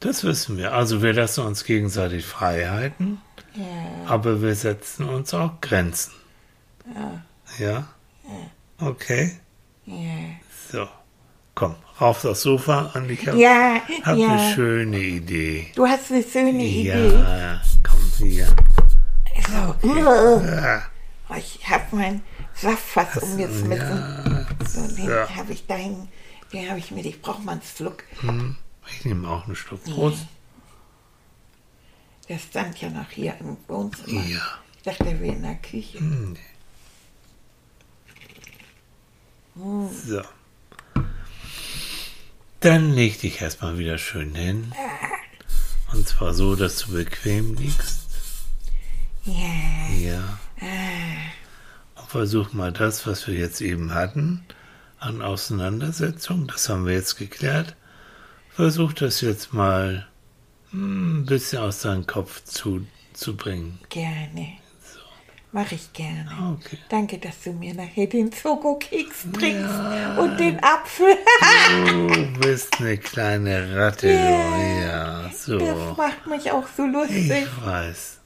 Das 0.00 0.24
wissen 0.24 0.56
wir. 0.56 0.72
Also 0.72 1.02
wir 1.02 1.12
lassen 1.12 1.44
uns 1.44 1.64
gegenseitig 1.64 2.24
Freiheiten, 2.24 3.20
Ja. 3.54 3.64
aber 4.06 4.40
wir 4.42 4.54
setzen 4.54 5.08
uns 5.08 5.34
auch 5.34 5.60
Grenzen. 5.60 6.12
Ja? 6.94 7.22
Okay. 8.78 9.36
Ja. 9.86 9.96
So. 10.70 10.88
Komm, 11.54 11.74
rauf 12.00 12.24
aufs 12.24 12.42
Sofa, 12.42 12.90
Annika. 12.94 13.34
Ja, 13.34 13.82
Hab 14.04 14.16
ja. 14.16 14.28
eine 14.28 14.54
schöne 14.54 14.98
Idee. 14.98 15.70
Du 15.74 15.86
hast 15.86 16.10
eine 16.10 16.22
schöne 16.22 16.62
Idee. 16.64 17.08
Ja, 17.08 17.60
komm 17.82 18.00
hier. 18.18 18.46
So. 19.46 19.88
Ja, 19.88 20.82
Oh, 21.28 21.34
Ich 21.36 21.60
habe 21.68 21.84
mein 21.92 22.22
Saftfass 22.54 23.18
umgeschmissen. 23.18 23.76
ja. 23.76 24.46
So, 24.66 24.86
den 24.96 25.08
Ja. 25.08 25.28
habe 25.34 25.52
ich 25.52 25.66
dahin, 25.66 26.08
den 26.52 26.68
habe 26.68 26.78
ich 26.78 26.90
mit, 26.90 27.04
ich 27.06 27.20
brauche 27.20 27.42
mal 27.42 27.52
einen 27.52 27.62
Schluck. 27.62 28.04
Ich 28.98 29.04
nehme 29.04 29.28
auch 29.28 29.44
einen 29.46 29.54
Schluck. 29.56 29.84
Prost. 29.84 30.26
Der 32.28 32.38
stand 32.38 32.80
ja 32.80 32.90
noch 32.90 33.10
hier 33.10 33.34
im 33.40 33.56
Wohnzimmer. 33.68 34.22
Ja. 34.24 34.40
Ich 34.76 34.82
dachte, 34.82 35.04
er 35.04 35.20
wäre 35.20 35.34
in 35.34 35.42
der 35.42 35.56
Küche. 35.56 35.98
So. 39.54 40.22
Dann 42.60 42.92
leg 42.92 43.20
dich 43.20 43.40
erstmal 43.40 43.78
wieder 43.78 43.98
schön 43.98 44.34
hin. 44.34 44.72
Und 45.92 46.06
zwar 46.08 46.34
so, 46.34 46.54
dass 46.54 46.78
du 46.78 46.92
bequem 46.92 47.54
liegst. 47.54 48.00
Ja. 49.24 49.94
Ja. 49.98 50.38
Und 51.96 52.08
versuch 52.08 52.52
mal 52.52 52.72
das, 52.72 53.06
was 53.06 53.26
wir 53.26 53.34
jetzt 53.34 53.60
eben 53.60 53.94
hatten, 53.94 54.44
an 54.98 55.22
Auseinandersetzung, 55.22 56.46
das 56.46 56.68
haben 56.68 56.86
wir 56.86 56.94
jetzt 56.94 57.16
geklärt. 57.16 57.76
Versuch 58.50 58.92
das 58.92 59.20
jetzt 59.20 59.54
mal 59.54 60.06
ein 60.72 61.24
bisschen 61.26 61.62
aus 61.62 61.80
deinem 61.80 62.06
Kopf 62.06 62.44
zu, 62.44 62.86
zu 63.12 63.36
bringen. 63.36 63.78
Gerne. 63.88 64.58
Mach 65.52 65.72
ich 65.72 65.92
gerne. 65.92 66.30
Okay. 66.54 66.78
Danke, 66.88 67.18
dass 67.18 67.42
du 67.42 67.52
mir 67.52 67.74
nachher 67.74 68.06
den 68.06 68.32
Schokokeks 68.32 69.24
bringst 69.32 69.74
und 70.16 70.38
den 70.38 70.62
Apfel. 70.62 71.16
Du 71.86 72.38
bist 72.38 72.80
eine 72.80 72.96
kleine 72.98 73.74
Ratte, 73.76 74.06
du. 74.06 74.82
Ja, 74.82 75.28
so. 75.34 75.58
Das 75.58 75.96
macht 75.96 76.26
mich 76.28 76.52
auch 76.52 76.68
so 76.76 76.86
lustig. 76.86 77.30
Ich 77.30 77.66
weiß. 77.66 78.20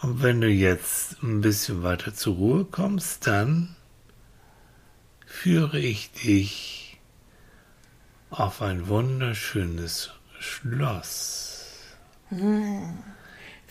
Und 0.00 0.22
wenn 0.22 0.40
du 0.40 0.48
jetzt 0.48 1.22
ein 1.22 1.42
bisschen 1.42 1.82
weiter 1.82 2.14
zur 2.14 2.36
Ruhe 2.36 2.64
kommst, 2.64 3.26
dann 3.26 3.76
führe 5.26 5.78
ich 5.78 6.12
dich 6.12 6.98
auf 8.30 8.62
ein 8.62 8.88
wunderschönes 8.88 10.12
Schloss. 10.38 11.66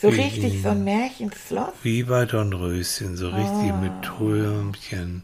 So 0.04 0.10
richtig 0.10 0.62
so 0.62 0.68
ein 0.68 0.84
Märchenschloss. 0.84 1.72
Wie 1.82 2.04
bei 2.04 2.26
Dornröschen, 2.26 3.16
so 3.16 3.30
richtig 3.30 3.74
mit 3.80 4.02
Türmchen. 4.02 5.24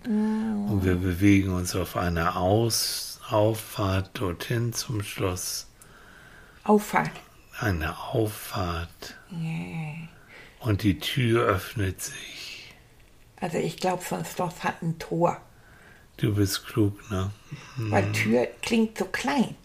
Und 0.70 0.86
wir 0.86 0.96
bewegen 0.96 1.50
uns 1.50 1.76
auf 1.76 1.98
einer 1.98 2.38
Aus 2.38 3.20
Auffahrt 3.30 4.12
dorthin 4.14 4.72
zum 4.72 5.04
Schloss. 5.04 5.68
Auffahrt. 6.64 7.12
Eine 7.60 7.94
Auffahrt. 8.00 9.18
Yeah. 9.30 10.08
Und 10.62 10.84
die 10.84 10.98
Tür 10.98 11.46
öffnet 11.46 12.02
sich. 12.02 12.74
Also 13.42 13.58
ich 13.58 13.76
glaube, 13.78 14.02
so 14.02 14.16
ein 14.16 14.24
Schloss 14.24 14.64
hat 14.64 14.82
ein 14.82 14.98
Tor. 14.98 15.42
Du 16.16 16.36
bist 16.36 16.66
klug, 16.66 16.98
ne? 17.12 17.32
Weil 17.76 18.10
Tür 18.14 18.48
klingt 18.62 18.98
so 18.98 19.04
klein. 19.04 19.56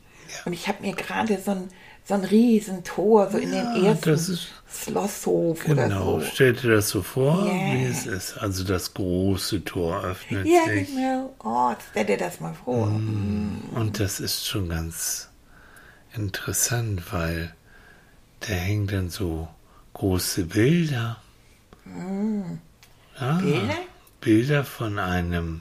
Und 0.45 0.55
ich 0.55 0.67
habe 0.67 0.83
mir 0.83 0.95
gerade 0.95 1.41
so 1.41 1.53
ein, 1.53 1.69
so 2.07 2.15
ein 2.15 2.25
Riesentor, 2.25 3.31
so 3.31 3.39
in 3.39 3.53
Ja, 3.53 3.73
den 3.75 3.85
ersten 3.87 4.11
ist- 4.11 4.49
Schlosshof 4.71 5.65
Genau, 5.65 6.15
oder 6.17 6.25
so. 6.25 6.31
stell 6.33 6.53
dir 6.55 6.77
das 6.77 6.89
so 6.89 7.03
vor, 7.03 7.47
Ja. 7.47 7.73
wie 7.73 7.85
es 7.85 8.07
ist. 8.07 8.37
Also 8.39 8.65
das 8.65 8.93
große 8.93 9.65
Tor 9.65 10.03
öffnet 10.05 10.47
Ja, 10.47 10.65
sich. 10.67 10.89
genau. 10.89 11.33
Oh, 11.45 11.73
stell 11.91 12.05
dir 12.05 12.17
das 12.19 12.41
mal 12.41 12.55
vor. 12.65 12.87
Und 12.89 13.93
das 13.99 14.19
ist 14.21 14.47
schon 14.47 14.69
ganz 14.69 15.29
interessant, 16.15 17.13
weil 17.13 17.55
da 18.41 18.49
hängen 18.49 18.87
dann 18.89 19.11
so 19.11 19.49
große 19.95 20.45
Bilder. 20.47 21.19
Ja, 23.21 23.33
Bilder? 23.39 23.75
Bilder 24.21 24.65
von 24.65 24.99
einem, 24.99 25.61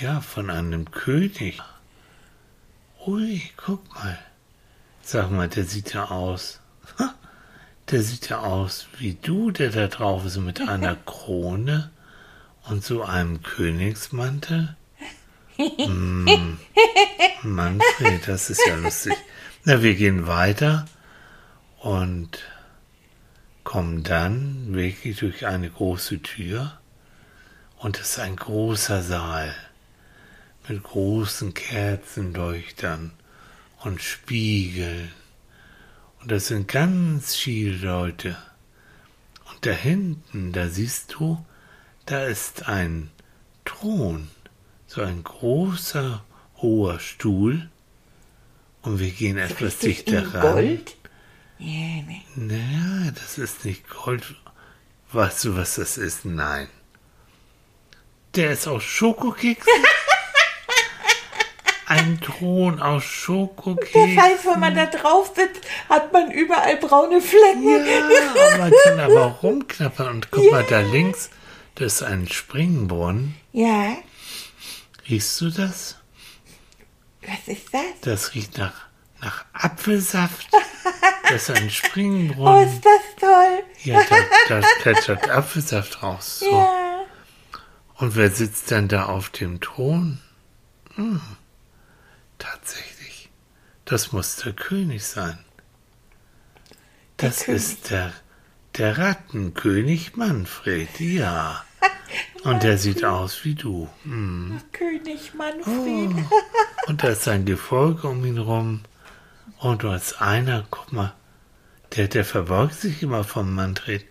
ja, 0.00 0.20
von 0.20 0.50
einem 0.50 0.90
König. 0.90 1.60
Ui, 3.06 3.42
guck 3.56 3.92
mal. 3.94 4.18
Sag 5.10 5.30
mal, 5.30 5.48
der 5.48 5.64
sieht 5.64 5.94
ja 5.94 6.10
aus. 6.10 6.60
Der 7.90 8.02
sieht 8.02 8.28
ja 8.28 8.40
aus 8.40 8.88
wie 8.98 9.14
du, 9.14 9.50
der 9.50 9.70
da 9.70 9.86
drauf 9.86 10.26
ist 10.26 10.36
mit 10.36 10.60
einer 10.60 10.96
Krone 11.06 11.90
und 12.68 12.84
so 12.84 13.04
einem 13.04 13.42
Königsmantel. 13.42 14.76
Hm. 15.56 16.58
Manfred, 17.42 18.28
das 18.28 18.50
ist 18.50 18.60
ja 18.66 18.74
lustig. 18.74 19.14
Na, 19.64 19.82
wir 19.82 19.94
gehen 19.94 20.26
weiter 20.26 20.84
und 21.78 22.40
kommen 23.64 24.02
dann 24.02 24.74
wirklich 24.74 25.20
durch 25.20 25.46
eine 25.46 25.70
große 25.70 26.20
Tür 26.20 26.78
und 27.78 27.98
es 27.98 28.10
ist 28.10 28.18
ein 28.18 28.36
großer 28.36 29.02
Saal 29.02 29.54
mit 30.68 30.82
großen 30.82 31.54
Kerzenleuchtern 31.54 33.14
und 33.80 34.02
Spiegeln. 34.02 35.12
Und 36.20 36.30
das 36.30 36.48
sind 36.48 36.68
ganz 36.68 37.36
viele 37.36 37.76
Leute. 37.76 38.36
Und 39.50 39.64
da 39.64 39.70
hinten, 39.70 40.52
da 40.52 40.68
siehst 40.68 41.14
du, 41.14 41.44
da 42.06 42.24
ist 42.24 42.68
ein 42.68 43.10
Thron, 43.64 44.28
so 44.86 45.02
ein 45.02 45.22
großer, 45.22 46.24
hoher 46.56 46.98
Stuhl. 46.98 47.70
Und 48.82 48.98
wir 48.98 49.10
gehen 49.10 49.38
etwas 49.38 49.78
dichter 49.78 50.34
ran. 50.34 50.54
Gold? 50.54 50.96
Ja, 51.58 52.02
ne. 52.02 52.22
Naja, 52.36 53.10
das 53.12 53.38
ist 53.38 53.64
nicht 53.64 53.88
Gold. 53.88 54.34
Weißt 55.12 55.44
du, 55.44 55.56
was 55.56 55.76
das 55.76 55.98
ist? 55.98 56.24
Nein. 56.24 56.68
Der 58.34 58.52
ist 58.52 58.68
aus 58.68 58.84
Schokokeksen. 58.84 59.72
Ein 61.90 62.20
Thron 62.20 62.80
aus 62.82 63.02
Das 63.02 63.10
Schokokeksen. 63.10 64.20
heißt, 64.20 64.44
wenn 64.46 64.60
man 64.60 64.74
da 64.74 64.86
drauf 64.86 65.32
sitzt, 65.34 65.62
hat 65.88 66.12
man 66.12 66.30
überall 66.30 66.76
braune 66.76 67.20
Flecken. 67.22 67.66
Ja, 67.86 68.58
man 68.58 68.72
kann 68.84 69.00
aber 69.00 69.24
auch 69.26 69.42
rumknappern. 69.42 70.08
Und 70.08 70.30
guck 70.30 70.50
mal, 70.50 70.64
da 70.68 70.80
links, 70.80 71.30
das 71.76 71.94
ist 71.94 72.02
ein 72.02 72.28
Springbrunnen. 72.28 73.34
Ja, 73.52 73.96
Riechst 75.08 75.40
du 75.40 75.50
das? 75.50 75.96
was 77.26 77.48
ist 77.56 77.72
das? 77.72 77.82
Das 78.02 78.34
riecht 78.34 78.58
nach, 78.58 78.74
nach 79.22 79.44
Apfelsaft. 79.54 80.48
Das 81.30 81.48
ist 81.48 81.56
ein 81.56 81.66
Oh, 81.66 81.70
Springbrunnen. 81.70 82.68
ist 82.68 82.84
das 82.84 83.00
toll. 83.20 83.62
Ja, 83.84 84.00
da, 84.48 84.60
da 84.60 84.66
plätschert 84.82 85.28
Apfelsaft 85.30 86.02
raus. 86.02 86.40
So. 86.40 86.50
Ja. 86.52 87.04
Und 87.96 88.16
wer 88.16 88.30
sitzt 88.30 88.70
denn 88.70 88.88
da 88.88 89.06
auf 89.06 89.30
dem 89.30 89.60
Thron? 89.60 90.20
Hm, 90.96 91.20
tatsächlich. 92.38 93.30
Das 93.84 94.12
muss 94.12 94.36
der 94.36 94.52
König 94.52 95.04
sein. 95.04 95.38
Der 97.20 97.30
Das 97.30 97.44
König. 97.44 97.62
ist 97.62 97.90
der, 97.90 98.12
der 98.76 98.98
Rattenkönig 98.98 100.16
Manfred, 100.16 101.00
ja. 101.00 101.64
Und 102.44 102.62
der 102.62 102.78
sieht 102.78 103.04
aus 103.04 103.44
wie 103.44 103.54
du. 103.54 103.88
Hm. 104.04 104.60
König 104.72 105.34
Manfred. 105.34 106.10
Und 106.86 107.02
da 107.02 107.08
ist 107.08 107.26
ein 107.28 107.44
Gefolge 107.44 108.08
um 108.08 108.24
ihn 108.24 108.38
rum. 108.38 108.82
Und 109.58 109.84
als 109.84 110.20
einer, 110.20 110.66
guck 110.70 110.92
mal, 110.92 111.14
der, 111.96 112.08
der 112.08 112.24
verbeugt 112.24 112.74
sich 112.74 113.02
immer 113.02 113.24
vom 113.24 113.54
Manfred. 113.54 114.04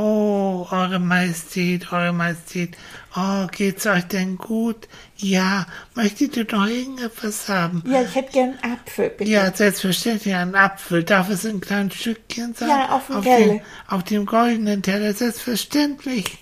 Oh, 0.00 0.64
Eure 0.70 1.00
Majestät, 1.00 1.92
Eure 1.92 2.12
Majestät, 2.12 2.76
oh, 3.16 3.48
geht's 3.50 3.84
euch 3.84 4.04
denn 4.04 4.36
gut? 4.38 4.86
Ja, 5.16 5.66
möchtet 5.96 6.36
ihr 6.36 6.46
noch 6.52 6.68
irgendetwas 6.68 7.48
haben? 7.48 7.82
Ja, 7.84 8.02
ich 8.02 8.14
hätte 8.14 8.30
gern 8.30 8.56
einen 8.62 8.74
Apfel, 8.74 9.10
bitte. 9.10 9.28
Ja, 9.28 9.52
selbstverständlich 9.52 10.32
ein 10.36 10.54
Apfel. 10.54 11.02
Darf 11.02 11.28
es 11.30 11.44
ein 11.44 11.60
kleines 11.60 11.96
Stückchen 11.96 12.54
sein? 12.54 12.68
Ja, 12.68 12.90
auf 12.90 13.08
dem 13.08 13.16
auf 13.16 13.24
Teller. 13.24 13.46
dem, 13.54 13.60
auf 13.88 14.04
dem 14.04 14.24
goldenen 14.24 14.82
Teller, 14.82 15.12
selbstverständlich. 15.14 16.38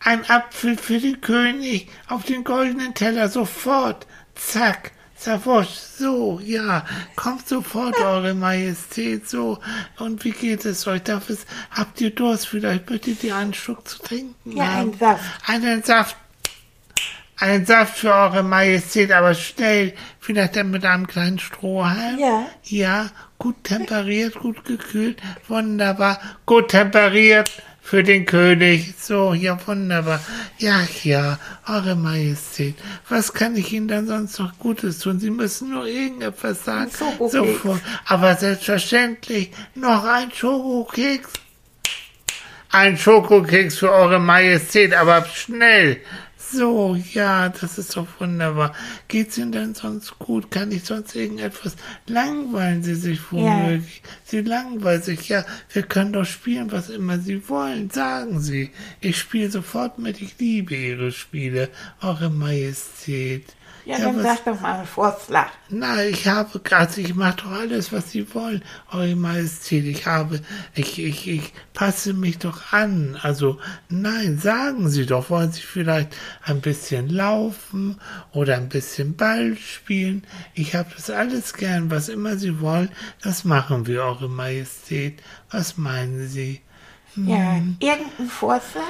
Ein 0.00 0.28
Apfel 0.28 0.76
für 0.76 0.98
den 0.98 1.22
König, 1.22 1.88
auf 2.06 2.24
den 2.24 2.44
goldenen 2.44 2.92
Teller, 2.92 3.30
sofort. 3.30 4.06
Zack, 4.34 4.92
Savosch, 5.22 5.68
so, 5.68 6.40
ja, 6.44 6.84
kommt 7.16 7.48
sofort, 7.48 7.96
Eure 8.00 8.34
Majestät, 8.34 9.28
so. 9.28 9.58
Und 9.98 10.24
wie 10.24 10.32
geht 10.32 10.64
es 10.64 10.86
euch? 10.86 11.02
Darf 11.02 11.30
es, 11.30 11.46
habt 11.70 12.00
ihr 12.00 12.10
Durst? 12.10 12.48
Vielleicht 12.48 12.90
möchtet 12.90 13.22
ihr 13.22 13.36
einen 13.36 13.54
Schluck 13.54 13.86
zu 13.88 13.98
trinken 14.00 14.56
Ja, 14.56 14.64
haben? 14.66 14.90
einen 14.90 14.98
Saft. 14.98 15.24
Einen 15.46 15.82
Saft. 15.82 16.16
Einen 17.38 17.66
Saft 17.66 17.98
für 17.98 18.12
Eure 18.14 18.42
Majestät, 18.42 19.10
aber 19.12 19.34
schnell, 19.34 19.94
vielleicht 20.20 20.54
dann 20.56 20.70
mit 20.70 20.84
einem 20.84 21.06
kleinen 21.06 21.38
Strohhalm. 21.38 22.18
Ja. 22.18 22.46
Ja, 22.64 23.10
gut 23.38 23.64
temperiert, 23.64 24.34
gut 24.34 24.64
gekühlt, 24.64 25.20
wunderbar. 25.48 26.20
Gut 26.46 26.68
temperiert 26.68 27.50
für 27.82 28.02
den 28.02 28.24
König. 28.24 28.94
So, 28.98 29.34
ja, 29.34 29.58
wunderbar. 29.66 30.20
Ja, 30.58 30.86
ja, 31.02 31.38
Eure 31.66 31.96
Majestät, 31.96 32.76
was 33.08 33.32
kann 33.34 33.56
ich 33.56 33.72
Ihnen 33.72 33.88
dann 33.88 34.06
sonst 34.06 34.38
noch 34.38 34.58
Gutes 34.58 35.00
tun? 35.00 35.20
Sie 35.20 35.30
müssen 35.30 35.70
nur 35.70 35.86
irgendetwas 35.86 36.64
sagen. 36.64 36.90
Schokokeks. 36.96 37.32
Sofort. 37.32 37.80
Aber 38.06 38.36
selbstverständlich 38.36 39.50
noch 39.74 40.04
ein 40.04 40.30
Schokokeks. 40.32 41.28
Ein 42.70 42.96
Schokokeks 42.96 43.78
für 43.78 43.92
Eure 43.92 44.18
Majestät, 44.18 44.94
aber 44.94 45.26
schnell. 45.26 46.00
So, 46.52 46.96
ja, 47.14 47.48
das 47.48 47.78
ist 47.78 47.96
doch 47.96 48.06
wunderbar. 48.18 48.74
Geht's 49.08 49.38
Ihnen 49.38 49.52
denn 49.52 49.74
sonst 49.74 50.18
gut? 50.18 50.50
Kann 50.50 50.70
ich 50.70 50.84
sonst 50.84 51.16
irgendetwas? 51.16 51.76
Langweilen 52.06 52.82
Sie 52.82 52.94
sich 52.94 53.32
womöglich? 53.32 54.02
Sie 54.24 54.42
langweilen 54.42 55.02
sich, 55.02 55.30
ja. 55.30 55.46
Wir 55.72 55.82
können 55.82 56.12
doch 56.12 56.26
spielen, 56.26 56.70
was 56.70 56.90
immer 56.90 57.18
Sie 57.18 57.48
wollen. 57.48 57.88
Sagen 57.88 58.40
Sie. 58.40 58.70
Ich 59.00 59.18
spiele 59.18 59.50
sofort 59.50 59.98
mit. 59.98 60.20
Ich 60.20 60.38
liebe 60.38 60.74
Ihre 60.74 61.10
Spiele. 61.10 61.70
Eure 62.02 62.28
Majestät. 62.28 63.46
Ja, 63.84 63.98
Ja, 63.98 64.04
dann 64.06 64.16
was- 64.16 64.22
sag 64.22 64.44
doch 64.44 64.60
mal 64.60 64.74
einen 64.78 64.86
Vorschlag. 64.86 65.48
Na, 65.68 66.04
ich 66.04 66.28
habe 66.28 66.60
gerade, 66.60 67.00
ich 67.00 67.14
mache 67.14 67.38
doch 67.38 67.50
alles, 67.50 67.92
was 67.92 68.10
Sie 68.12 68.32
wollen, 68.34 68.62
Eure 68.92 69.16
Majestät. 69.16 69.84
Ich 69.86 70.06
habe, 70.06 70.40
ich, 70.74 70.98
ich, 71.02 71.28
ich 71.28 71.52
passe 71.74 72.12
mich 72.14 72.38
doch 72.38 72.72
an. 72.72 73.18
Also, 73.22 73.58
nein, 73.88 74.38
sagen 74.38 74.88
Sie 74.88 75.04
doch, 75.06 75.30
wollen 75.30 75.50
Sie 75.50 75.62
vielleicht 75.62 76.14
ein 76.44 76.60
bisschen 76.60 77.08
laufen 77.08 77.98
oder 78.32 78.56
ein 78.56 78.68
bisschen 78.68 79.16
Ball 79.16 79.56
spielen? 79.56 80.22
Ich 80.54 80.74
habe 80.76 80.90
das 80.94 81.10
alles 81.10 81.54
gern, 81.54 81.90
was 81.90 82.08
immer 82.08 82.36
Sie 82.36 82.60
wollen, 82.60 82.88
das 83.22 83.44
machen 83.44 83.86
wir, 83.86 84.02
Eure 84.04 84.28
Majestät. 84.28 85.20
Was 85.50 85.76
meinen 85.76 86.28
Sie? 86.28 86.60
Ja, 87.14 87.52
Mhm. 87.54 87.76
irgendein 87.78 88.28
Vorschlag? 88.28 88.82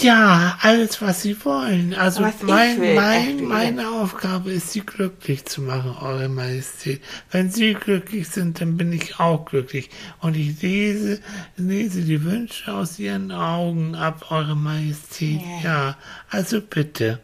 Ja, 0.00 0.58
alles, 0.62 1.00
was 1.00 1.22
Sie 1.22 1.36
wollen. 1.44 1.94
Also 1.94 2.22
Was 2.22 2.42
mein, 2.42 2.80
will, 2.80 2.94
mein, 2.96 3.44
meine 3.44 3.88
Aufgabe 3.88 4.50
ist, 4.50 4.72
Sie 4.72 4.80
glücklich 4.80 5.44
zu 5.46 5.62
machen, 5.62 5.94
Eure 6.00 6.28
Majestät. 6.28 7.00
Wenn 7.30 7.50
Sie 7.50 7.74
glücklich 7.74 8.28
sind, 8.28 8.60
dann 8.60 8.76
bin 8.76 8.92
ich 8.92 9.20
auch 9.20 9.44
glücklich. 9.44 9.90
Und 10.20 10.36
ich 10.36 10.60
lese, 10.60 11.20
lese 11.56 12.02
die 12.02 12.24
Wünsche 12.24 12.72
aus 12.74 12.98
Ihren 12.98 13.30
Augen 13.30 13.94
ab, 13.94 14.26
Eure 14.30 14.56
Majestät. 14.56 15.40
Ja, 15.62 15.96
also 16.30 16.60
bitte. 16.60 17.20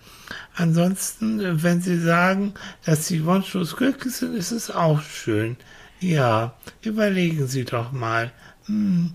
Ansonsten, 0.55 1.63
wenn 1.65 1.81
Sie 1.81 1.99
sagen, 1.99 2.55
dass 2.85 3.09
Sie 3.09 3.25
wunschlos 3.25 3.77
glücklich 3.77 4.15
sind, 4.15 4.37
ist 4.37 4.53
es 4.53 4.71
auch 4.71 5.01
schön. 5.03 5.57
Ja, 6.01 6.55
überlegen 6.83 7.47
Sie 7.49 7.65
doch 7.65 7.91
mal. 7.91 8.31
Hm, 8.66 9.12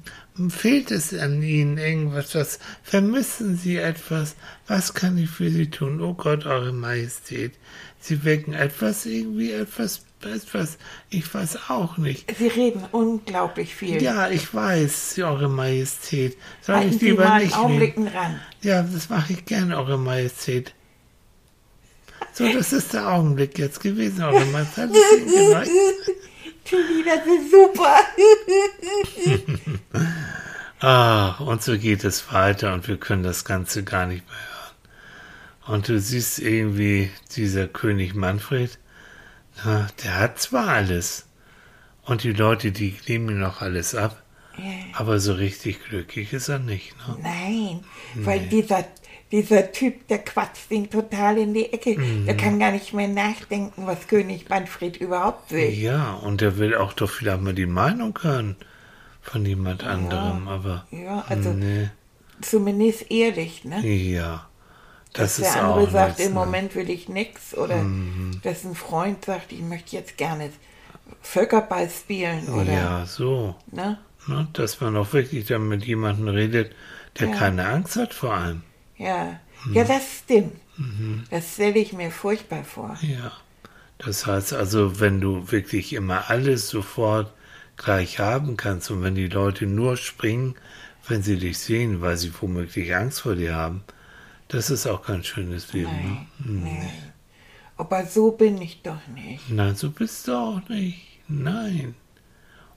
fehlt 0.50 0.92
es 0.92 1.14
an 1.14 1.42
Ihnen 1.42 1.78
irgendwas? 1.78 2.36
Was 2.36 2.60
vermissen 2.84 3.58
Sie 3.58 3.78
etwas? 3.78 4.36
Was 4.68 4.94
kann 4.94 5.18
ich 5.18 5.30
für 5.30 5.50
Sie 5.50 5.70
tun? 5.70 6.02
Oh 6.02 6.14
Gott, 6.14 6.46
Eure 6.46 6.72
Majestät. 6.72 7.54
Sie 8.00 8.24
wecken 8.24 8.54
etwas, 8.54 9.06
irgendwie 9.08 9.52
etwas, 9.52 10.02
etwas, 10.24 10.78
ich 11.10 11.34
weiß 11.34 11.70
auch 11.70 11.98
nicht. 11.98 12.32
Sie 12.38 12.48
reden 12.48 12.86
unglaublich 12.92 13.74
viel. 13.76 14.02
Ja, 14.02 14.30
ich 14.30 14.54
weiß, 14.54 15.18
Eure 15.20 15.50
Majestät. 15.50 16.38
Soll 16.62 16.76
Halten 16.76 16.94
ich 16.94 17.00
Sie 17.00 17.06
lieber 17.08 17.24
mal 17.26 17.32
einen 17.34 17.46
nicht 17.46 17.58
Augenblick 17.58 17.98
reden? 17.98 18.08
ran. 18.08 18.40
Ja, 18.62 18.84
das 18.84 19.10
mache 19.10 19.34
ich 19.34 19.46
gerne, 19.46 19.78
Eure 19.78 19.98
Majestät. 19.98 20.74
So, 22.34 22.48
das 22.54 22.72
ist 22.72 22.94
der 22.94 23.10
Augenblick 23.12 23.58
jetzt 23.58 23.82
gewesen, 23.82 24.24
Eure 24.24 24.46
Majestät. 24.46 24.92
Tilly, 26.66 27.04
das 27.06 27.26
ist 27.26 27.52
super. 27.52 27.96
Ach, 30.82 31.40
und 31.42 31.62
so 31.62 31.78
geht 31.78 32.04
es 32.04 32.32
weiter 32.32 32.74
und 32.74 32.88
wir 32.88 32.98
können 32.98 33.24
das 33.24 33.44
Ganze 33.44 33.84
gar 33.84 34.06
nicht 34.06 34.26
mehr 34.28 34.38
hören. 34.38 35.76
Und 35.76 35.90
du 35.90 36.00
siehst 36.00 36.40
irgendwie, 36.40 37.12
dieser 37.36 37.68
König 37.68 38.16
Manfred, 38.16 38.80
na, 39.64 39.88
der 40.04 40.18
hat 40.18 40.40
zwar 40.40 40.70
alles. 40.70 41.26
Und 42.06 42.24
die 42.24 42.32
Leute, 42.32 42.72
die 42.72 42.96
nehmen 43.08 43.30
ihm 43.30 43.40
noch 43.40 43.62
alles 43.62 43.94
ab. 43.94 44.24
Ja. 44.58 44.64
Aber 44.94 45.20
so 45.20 45.34
richtig 45.34 45.84
glücklich 45.86 46.34
ist 46.34 46.50
er 46.50 46.60
nicht. 46.60 46.96
Ne? 47.08 47.18
Nein, 47.22 47.84
weil 48.16 48.40
dieser, 48.48 48.86
dieser 49.32 49.72
Typ, 49.72 50.08
der 50.08 50.20
quatscht 50.20 50.72
ihn 50.72 50.90
total 50.90 51.38
in 51.38 51.54
die 51.54 51.72
Ecke. 51.72 52.00
Mhm. 52.00 52.26
Der 52.26 52.36
kann 52.36 52.58
gar 52.58 52.72
nicht 52.72 52.94
mehr 52.94 53.08
nachdenken, 53.08 53.86
was 53.86 54.08
König 54.08 54.50
Manfred 54.50 54.98
überhaupt 54.98 55.52
will. 55.52 55.70
Ja, 55.70 56.14
und 56.14 56.42
er 56.42 56.58
will 56.58 56.76
auch 56.76 56.94
doch 56.94 57.10
vielleicht 57.10 57.42
mal 57.42 57.54
die 57.54 57.66
Meinung 57.66 58.18
hören 58.22 58.56
von 59.22 59.46
jemand 59.46 59.84
anderem. 59.84 60.48
Aber 60.48 60.86
Ja, 60.92 61.26
also 61.30 61.54
nee, 61.54 61.90
zumindest 62.42 63.12
ehrlich, 63.12 63.66
ne? 63.66 63.86
ja, 63.86 64.48
das 65.14 65.38
dass 65.38 65.40
ist 65.40 65.56
der 65.56 65.64
andere 65.64 65.90
sagt, 65.92 66.18
nichts, 66.18 66.26
im 66.26 66.34
ne? 66.34 66.40
Moment 66.40 66.76
will 66.76 66.90
ich 66.90 67.10
nix. 67.10 67.56
Oder 67.58 67.92
dass 68.44 68.64
ein 68.64 68.76
Freund 68.76 69.26
sagt, 69.26 69.52
ich 69.52 69.62
möchte 69.62 69.96
jetzt 69.96 70.18
gerne 70.18 70.52
Völkerball 71.22 71.90
spielen. 71.90 72.50
Oder, 72.50 72.74
Ja, 72.74 73.06
so. 73.06 73.56
ne? 73.72 74.00
Ne, 74.28 74.48
dass 74.54 74.80
man 74.82 74.96
auch 74.98 75.14
wirklich 75.14 75.46
dann 75.48 75.68
mit 75.68 75.86
jemandem 75.86 76.28
redet, 76.28 76.74
der 77.20 77.30
Ja. 77.30 77.36
keine 77.36 77.68
Angst 77.68 77.96
hat 77.96 78.14
vor 78.14 78.34
allem. 78.34 78.64
Ja, 78.98 79.40
Mhm. 79.66 79.74
ja, 79.76 79.84
das 79.84 80.04
stimmt. 80.24 80.56
Das 81.30 81.54
stelle 81.56 81.80
ich 81.80 81.94
mir 81.94 82.12
furchtbar 82.12 82.64
vor. 82.64 82.98
Ja. 83.02 83.32
Das 84.00 84.26
heißt 84.28 84.54
also, 84.54 85.00
wenn 85.00 85.22
du 85.22 85.52
wirklich 85.52 85.94
immer 85.94 86.30
alles 86.30 86.70
sofort 86.70 87.32
gleich 87.80 88.20
haben 88.20 88.56
kannst 88.58 88.92
und 88.92 89.02
wenn 89.02 89.16
die 89.16 89.28
Leute 89.28 89.66
nur 89.66 89.98
springen, 89.98 90.54
wenn 91.08 91.24
sie 91.24 91.38
dich 91.40 91.58
sehen, 91.58 92.02
weil 92.02 92.18
sie 92.18 92.32
womöglich 92.40 92.96
Angst 92.96 93.22
vor 93.22 93.36
dir 93.36 93.56
haben, 93.56 93.84
das 94.50 94.70
ist 94.70 94.86
auch 94.86 95.02
kein 95.04 95.24
schönes 95.24 95.74
Leben. 95.74 95.90
Nein, 95.92 96.28
Ne? 96.64 96.70
nein. 96.70 96.92
Aber 97.78 98.06
so 98.06 98.32
bin 98.32 98.62
ich 98.62 98.82
doch 98.84 99.08
nicht. 99.08 99.50
Nein, 99.50 99.76
so 99.76 99.90
bist 99.90 100.28
du 100.28 100.34
auch 100.34 100.70
nicht. 100.70 101.20
Nein. 101.28 101.96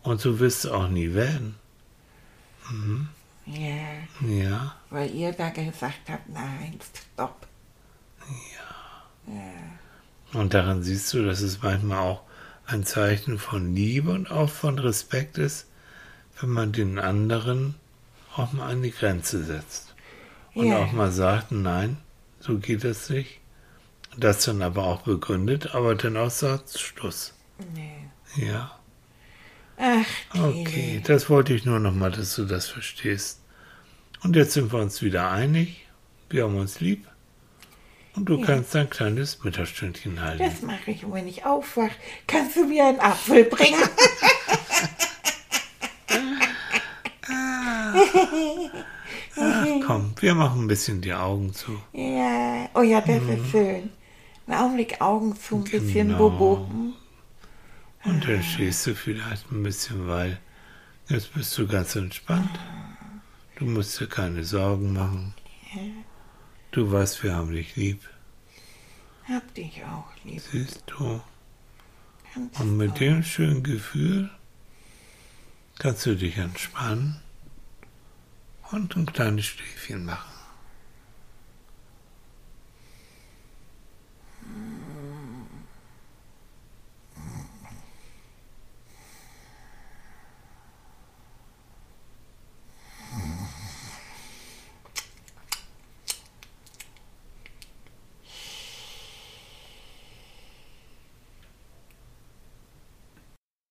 Und 0.03 0.20
so 0.20 0.38
wirst 0.38 0.64
du 0.64 0.72
auch 0.72 0.88
nie 0.88 1.12
werden. 1.14 1.57
Ja, 3.46 4.29
Ja. 4.29 4.76
weil 4.90 5.11
ihr 5.11 5.33
da 5.33 5.50
gesagt 5.50 6.09
habt, 6.09 6.29
nein, 6.29 6.79
stopp. 7.14 7.46
Und 10.33 10.55
daran 10.55 10.83
siehst 10.83 11.12
du, 11.12 11.24
dass 11.24 11.40
es 11.40 11.61
manchmal 11.62 11.98
auch 11.98 12.22
ein 12.66 12.85
Zeichen 12.85 13.38
von 13.38 13.75
Liebe 13.75 14.11
und 14.11 14.31
auch 14.31 14.48
von 14.51 14.79
Respekt 14.79 15.38
ist, 15.38 15.66
wenn 16.40 16.51
man 16.51 16.72
den 16.72 16.98
anderen 16.98 17.75
auch 18.37 18.53
mal 18.53 18.70
an 18.70 18.83
die 18.83 18.90
Grenze 18.92 19.44
setzt. 19.44 19.94
Und 20.55 20.68
Ja. 20.68 20.79
auch 20.79 20.92
mal 20.92 21.11
sagt, 21.12 21.53
nein, 21.53 21.98
so 22.40 22.59
geht 22.59 22.85
es 22.85 23.11
nicht. 23.11 23.40
Das 24.16 24.44
dann 24.44 24.62
aber 24.62 24.85
auch 24.85 25.03
begründet, 25.03 25.75
aber 25.75 25.94
dann 25.94 26.16
auch 26.16 26.31
sagt, 26.31 26.79
Schluss. 26.79 27.35
Nee. 27.75 28.09
Ja, 28.37 28.79
Ach, 29.79 30.07
okay, 30.35 31.03
das 31.05 31.29
wollte 31.29 31.55
ich 31.55 31.64
nur 31.64 31.81
noch 31.81 31.92
mal, 31.94 32.11
dass 32.11 32.37
du 32.37 32.44
das 32.44 32.68
verstehst. 32.68 33.40
Und 34.22 34.37
jetzt 34.37 34.53
sind 34.53 34.72
wir 34.72 34.79
uns 34.81 35.03
wieder 35.03 35.31
einig, 35.31 35.87
wir 36.31 36.44
haben 36.44 36.57
uns 36.57 36.81
lieb. 36.81 37.09
Und 38.14 38.27
du 38.29 38.38
Ja. 38.38 38.46
kannst 38.46 38.75
dein 38.75 38.90
kleines 38.90 39.42
Mittagsstündchen 39.42 40.20
halten. 40.20 40.44
Das 40.44 40.61
mache 40.62 40.90
ich, 40.90 41.05
und 41.05 41.14
wenn 41.14 41.27
ich 41.29 41.46
aufwach, 41.46 41.90
kannst 42.27 42.57
du 42.57 42.64
mir 42.66 42.87
einen 42.87 43.01
Apfel 43.01 43.44
bringen. 43.44 43.81
Ach 49.37 49.66
komm, 49.87 50.14
wir 50.20 50.35
machen 50.35 50.64
ein 50.64 50.68
bisschen 50.68 51.01
die 51.01 51.14
Augen 51.14 51.53
zu. 51.55 51.79
ja, 51.92 52.68
oh 52.75 52.83
ja, 52.83 53.01
das 53.01 53.22
ist 53.22 53.51
schön. 53.51 53.90
Einen 54.46 54.59
Augenblick 54.61 55.01
Augen 55.01 55.37
zu, 55.37 55.57
ein 55.57 55.64
bisschen 55.64 56.09
Genau. 56.09 56.31
Bobo. 56.31 56.66
Hm? 56.68 56.92
Und 58.05 58.29
dann 58.29 58.42
stehst 58.42 58.87
du 58.87 58.94
vielleicht 58.94 59.51
ein 59.53 59.62
bisschen, 59.62 60.09
weil 60.09 60.38
jetzt 61.09 61.33
bist 61.35 61.57
du 61.57 61.66
ganz 61.66 61.94
entspannt. 61.96 62.51
Du 63.57 63.64
musst 63.64 63.98
dir 64.01 64.09
keine 64.09 64.44
Sorgen 64.44 64.92
machen. 64.92 65.35
Du 66.72 66.90
weißt, 66.90 67.22
wir 67.22 67.35
haben 67.35 67.52
dich 67.52 67.76
lieb. 67.76 68.00
Hab 69.28 69.54
dich 69.54 69.82
auch 69.85 70.06
lieb. 70.24 70.40
Siehst 70.50 70.82
du? 70.87 71.20
Ganz 72.35 72.58
Und 72.61 72.76
mit 72.76 72.90
toll. 72.96 72.98
dem 72.98 73.22
schönen 73.22 73.62
Gefühl 73.62 74.30
kannst 75.78 76.06
du 76.06 76.16
dich 76.16 76.38
entspannen 76.38 77.20
und 78.70 78.96
ein 78.96 79.06
kleines 79.06 79.44
Schläfchen 79.46 80.04
machen. 80.06 80.32